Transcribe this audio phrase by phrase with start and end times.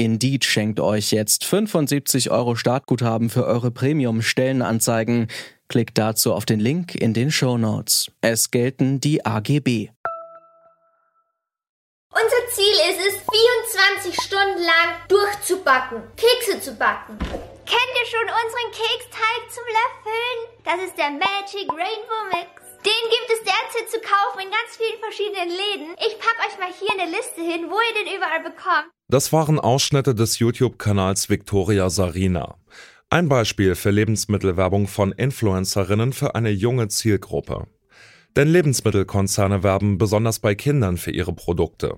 [0.00, 5.28] Indeed schenkt euch jetzt 75 Euro Startguthaben für eure Premium-Stellenanzeigen.
[5.68, 8.10] Klickt dazu auf den Link in den Show Notes.
[8.22, 9.90] Es gelten die AGB.
[12.08, 13.14] Unser Ziel ist es,
[14.08, 17.18] 24 Stunden lang durchzubacken, Kekse zu backen.
[17.18, 20.38] Kennt ihr schon unseren Keksteig zum Löffeln?
[20.64, 22.48] Das ist der Magic Rainbow Mix.
[22.86, 25.94] Den gibt es derzeit zu kaufen in ganz vielen verschiedenen Läden.
[26.00, 28.88] Ich packe euch mal hier eine Liste hin, wo ihr den überall bekommt.
[29.10, 32.54] Das waren Ausschnitte des YouTube-Kanals Victoria Sarina.
[33.08, 37.66] Ein Beispiel für Lebensmittelwerbung von Influencerinnen für eine junge Zielgruppe.
[38.36, 41.96] Denn Lebensmittelkonzerne werben besonders bei Kindern für ihre Produkte.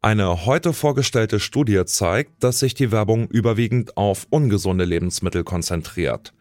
[0.00, 6.32] Eine heute vorgestellte Studie zeigt, dass sich die Werbung überwiegend auf ungesunde Lebensmittel konzentriert.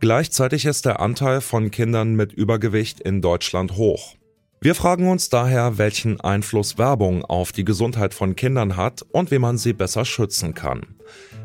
[0.00, 4.16] Gleichzeitig ist der Anteil von Kindern mit Übergewicht in Deutschland hoch.
[4.62, 9.38] Wir fragen uns daher, welchen Einfluss Werbung auf die Gesundheit von Kindern hat und wie
[9.38, 10.96] man sie besser schützen kann.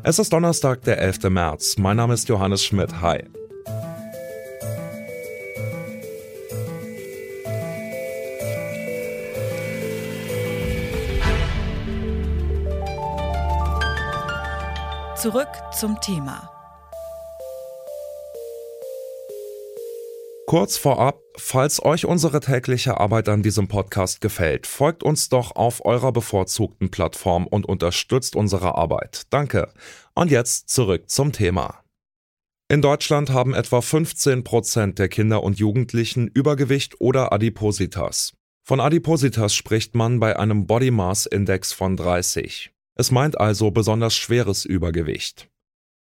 [0.02, 1.30] Es ist Donnerstag, der 11.
[1.30, 1.78] März.
[1.78, 3.00] Mein Name ist Johannes Schmidt.
[3.00, 3.24] Hi.
[15.16, 16.55] Zurück zum Thema.
[20.46, 25.84] Kurz vorab, falls euch unsere tägliche Arbeit an diesem Podcast gefällt, folgt uns doch auf
[25.84, 29.22] eurer bevorzugten Plattform und unterstützt unsere Arbeit.
[29.30, 29.72] Danke.
[30.14, 31.82] Und jetzt zurück zum Thema.
[32.68, 38.34] In Deutschland haben etwa 15 Prozent der Kinder und Jugendlichen Übergewicht oder Adipositas.
[38.64, 42.70] Von Adipositas spricht man bei einem Body Mass Index von 30.
[42.94, 45.48] Es meint also besonders schweres Übergewicht.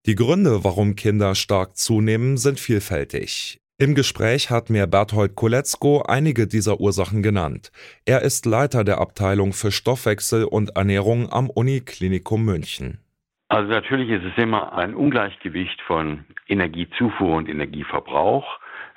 [0.07, 3.61] Die Gründe, warum Kinder stark zunehmen, sind vielfältig.
[3.83, 7.73] Im Gespräch hat mir Berthold Koletzko einige dieser Ursachen genannt.
[8.05, 13.01] Er ist Leiter der Abteilung für Stoffwechsel und Ernährung am Uniklinikum München.
[13.49, 18.45] Also natürlich ist es immer ein Ungleichgewicht von Energiezufuhr und Energieverbrauch.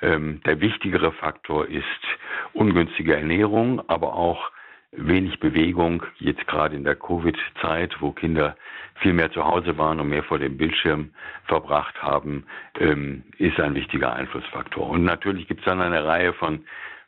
[0.02, 2.04] Ähm, der wichtigere Faktor ist
[2.52, 4.50] ungünstige Ernährung, aber auch
[4.96, 8.56] wenig Bewegung, jetzt gerade in der Covid-Zeit, wo Kinder
[8.96, 11.10] viel mehr zu Hause waren und mehr vor dem Bildschirm
[11.46, 12.46] verbracht haben,
[12.78, 14.88] ähm, ist ein wichtiger Einflussfaktor.
[14.88, 16.64] Und natürlich gibt es dann eine Reihe von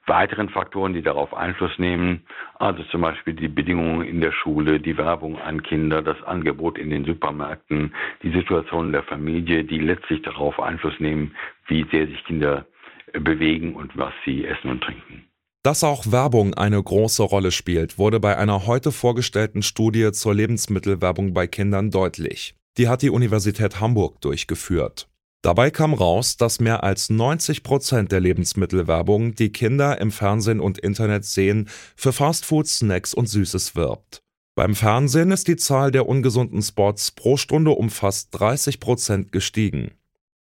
[0.06, 2.22] weiteren Faktoren, die darauf Einfluss nehmen.
[2.58, 6.90] Also zum Beispiel die Bedingungen in der Schule, die Werbung an Kinder, das Angebot in
[6.90, 11.34] den Supermärkten, die Situation der Familie, die letztlich darauf Einfluss nehmen,
[11.66, 12.66] wie sehr sich Kinder
[13.12, 15.24] bewegen und was sie essen und trinken.
[15.66, 21.34] Dass auch Werbung eine große Rolle spielt, wurde bei einer heute vorgestellten Studie zur Lebensmittelwerbung
[21.34, 22.54] bei Kindern deutlich.
[22.78, 25.08] Die hat die Universität Hamburg durchgeführt.
[25.42, 30.78] Dabei kam raus, dass mehr als 90 Prozent der Lebensmittelwerbung, die Kinder im Fernsehen und
[30.78, 34.20] Internet sehen, für Fastfood, Snacks und Süßes wirbt.
[34.54, 39.90] Beim Fernsehen ist die Zahl der ungesunden Spots pro Stunde um fast 30 Prozent gestiegen.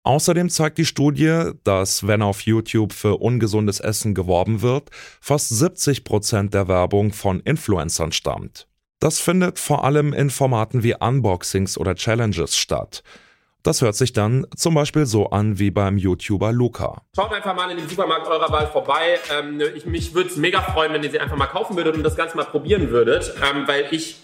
[0.04, 4.90] Außerdem zeigt die Studie, dass wenn auf YouTube für ungesundes Essen geworben wird,
[5.22, 8.68] fast 70 Prozent der Werbung von Influencern stammt.
[9.00, 13.02] Das findet vor allem in Formaten wie Unboxings oder Challenges statt.
[13.64, 17.02] Das hört sich dann zum Beispiel so an wie beim YouTuber Luca.
[17.16, 19.20] Schaut einfach mal in den Supermarkt eurer Wahl vorbei.
[19.34, 22.04] Ähm, ich, mich würde es mega freuen, wenn ihr sie einfach mal kaufen würdet und
[22.04, 24.18] das Ganze mal probieren würdet, ähm, weil ich,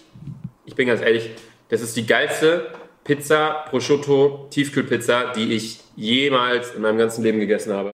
[0.66, 1.30] ich bin ganz ehrlich,
[1.70, 2.66] das ist die geilste
[3.10, 7.90] Pizza Prosciutto Tiefkühlpizza, die ich jemals in meinem ganzen Leben gegessen habe.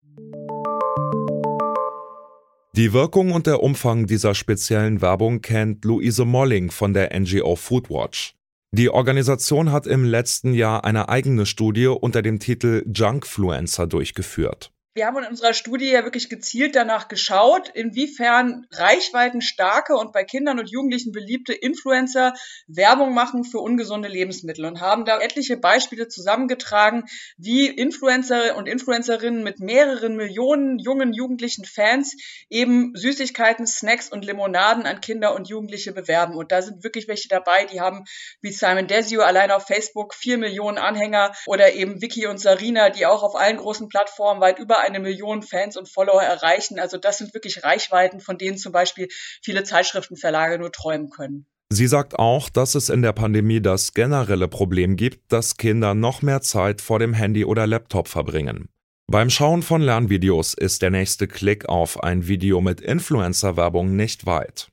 [2.74, 8.34] Die Wirkung und der Umfang dieser speziellen Werbung kennt Luise Molling von der NGO Foodwatch.
[8.72, 14.73] Die Organisation hat im letzten Jahr eine eigene Studie unter dem Titel Junkfluencer durchgeführt.
[14.96, 20.60] Wir haben in unserer Studie ja wirklich gezielt danach geschaut, inwiefern reichweitenstarke und bei Kindern
[20.60, 22.32] und Jugendlichen beliebte Influencer
[22.68, 27.06] Werbung machen für ungesunde Lebensmittel und haben da etliche Beispiele zusammengetragen,
[27.36, 32.14] wie Influencer und Influencerinnen mit mehreren Millionen jungen jugendlichen Fans
[32.48, 36.36] eben Süßigkeiten, Snacks und Limonaden an Kinder und Jugendliche bewerben.
[36.36, 38.04] Und da sind wirklich welche dabei, die haben
[38.42, 43.06] wie Simon Desio allein auf Facebook vier Millionen Anhänger oder eben Vicky und Sarina, die
[43.06, 46.78] auch auf allen großen Plattformen weit über eine Million Fans und Follower erreichen.
[46.78, 49.08] Also das sind wirklich Reichweiten, von denen zum Beispiel
[49.42, 51.46] viele Zeitschriftenverlage nur träumen können.
[51.70, 56.22] Sie sagt auch, dass es in der Pandemie das generelle Problem gibt, dass Kinder noch
[56.22, 58.68] mehr Zeit vor dem Handy oder Laptop verbringen.
[59.10, 64.70] Beim Schauen von Lernvideos ist der nächste Klick auf ein Video mit Influencer-Werbung nicht weit.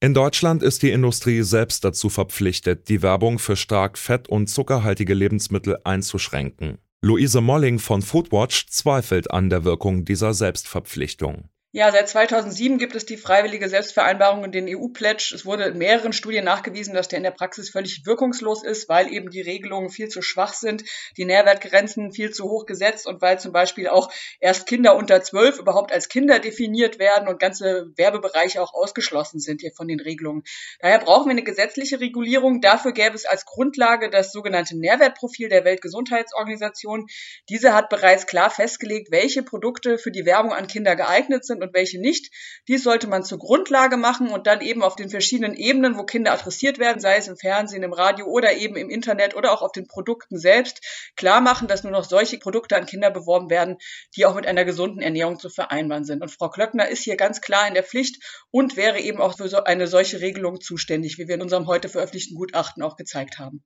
[0.00, 5.12] In Deutschland ist die Industrie selbst dazu verpflichtet, die Werbung für stark fett- und zuckerhaltige
[5.12, 6.78] Lebensmittel einzuschränken.
[7.00, 11.48] Luise Molling von Foodwatch zweifelt an der Wirkung dieser Selbstverpflichtung.
[11.70, 15.34] Ja, seit 2007 gibt es die freiwillige Selbstvereinbarung und den EU-Pledge.
[15.34, 19.12] Es wurde in mehreren Studien nachgewiesen, dass der in der Praxis völlig wirkungslos ist, weil
[19.12, 20.84] eben die Regelungen viel zu schwach sind,
[21.18, 24.10] die Nährwertgrenzen viel zu hoch gesetzt und weil zum Beispiel auch
[24.40, 29.60] erst Kinder unter zwölf überhaupt als Kinder definiert werden und ganze Werbebereiche auch ausgeschlossen sind
[29.60, 30.44] hier von den Regelungen.
[30.80, 32.62] Daher brauchen wir eine gesetzliche Regulierung.
[32.62, 37.08] Dafür gäbe es als Grundlage das sogenannte Nährwertprofil der Weltgesundheitsorganisation.
[37.50, 41.68] Diese hat bereits klar festgelegt, welche Produkte für die Werbung an Kinder geeignet sind sind
[41.68, 42.32] und welche nicht.
[42.68, 46.32] Dies sollte man zur Grundlage machen und dann eben auf den verschiedenen Ebenen, wo Kinder
[46.32, 49.72] adressiert werden, sei es im Fernsehen, im Radio oder eben im Internet oder auch auf
[49.72, 53.76] den Produkten selbst, klar machen, dass nur noch solche Produkte an Kinder beworben werden,
[54.16, 56.22] die auch mit einer gesunden Ernährung zu vereinbaren sind.
[56.22, 59.66] Und Frau Klöckner ist hier ganz klar in der Pflicht und wäre eben auch für
[59.66, 63.62] eine solche Regelung zuständig, wie wir in unserem heute veröffentlichten Gutachten auch gezeigt haben.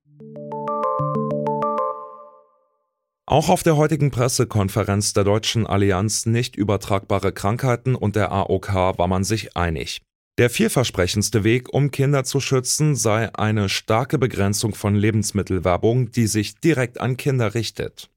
[3.25, 9.07] Auch auf der heutigen Pressekonferenz der Deutschen Allianz nicht übertragbare Krankheiten und der AOK war
[9.07, 10.01] man sich einig.
[10.37, 16.55] Der vielversprechendste Weg, um Kinder zu schützen, sei eine starke Begrenzung von Lebensmittelwerbung, die sich
[16.59, 18.09] direkt an Kinder richtet.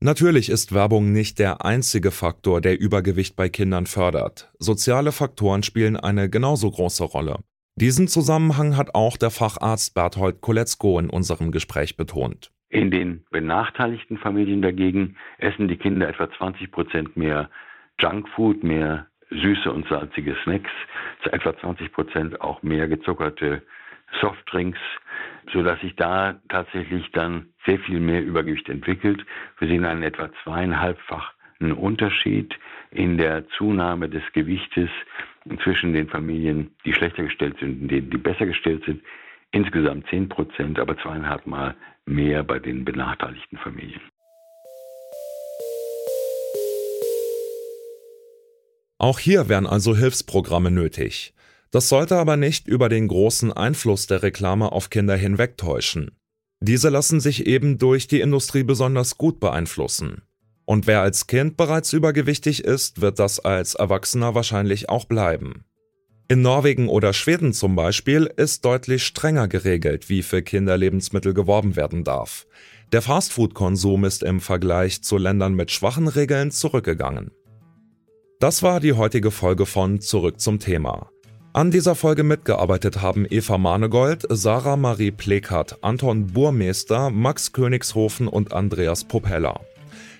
[0.00, 4.52] Natürlich ist Werbung nicht der einzige Faktor, der Übergewicht bei Kindern fördert.
[4.58, 7.38] Soziale Faktoren spielen eine genauso große Rolle.
[7.76, 12.52] Diesen Zusammenhang hat auch der Facharzt Berthold Koletzko in unserem Gespräch betont.
[12.74, 17.48] In den benachteiligten Familien dagegen essen die Kinder etwa 20 Prozent mehr
[18.00, 20.72] Junkfood, mehr süße und salzige Snacks,
[21.22, 23.62] zu etwa 20 Prozent auch mehr gezuckerte
[24.20, 24.80] Softdrinks,
[25.52, 29.24] so dass sich da tatsächlich dann sehr viel mehr Übergewicht entwickelt.
[29.60, 32.58] Wir sehen einen etwa zweieinhalbfachen Unterschied
[32.90, 34.90] in der Zunahme des Gewichtes
[35.62, 39.00] zwischen den Familien, die schlechter gestellt sind und denen, die besser gestellt sind.
[39.52, 44.00] Insgesamt 10 Prozent, aber zweieinhalb Mal mehr bei den benachteiligten Familien.
[48.98, 51.34] Auch hier wären also Hilfsprogramme nötig.
[51.70, 56.12] Das sollte aber nicht über den großen Einfluss der Reklame auf Kinder hinwegtäuschen.
[56.60, 60.22] Diese lassen sich eben durch die Industrie besonders gut beeinflussen.
[60.64, 65.64] Und wer als Kind bereits übergewichtig ist, wird das als Erwachsener wahrscheinlich auch bleiben.
[66.26, 72.02] In Norwegen oder Schweden zum Beispiel ist deutlich strenger geregelt, wie für Kinderlebensmittel geworben werden
[72.02, 72.46] darf.
[72.92, 77.30] Der Fastfood-Konsum ist im Vergleich zu Ländern mit schwachen Regeln zurückgegangen.
[78.40, 81.10] Das war die heutige Folge von Zurück zum Thema.
[81.52, 88.54] An dieser Folge mitgearbeitet haben Eva Manegold, Sarah Marie Plekert, Anton Burmeister, Max Königshofen und
[88.54, 89.60] Andreas Propeller.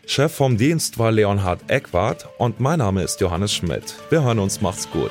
[0.06, 3.94] Chef vom Dienst war Leonhard Eckwart und mein Name ist Johannes Schmidt.
[4.10, 5.10] Wir hören uns, macht's gut.